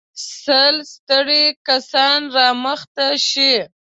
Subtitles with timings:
[0.41, 3.55] سل ستړي کسان را مخته شئ.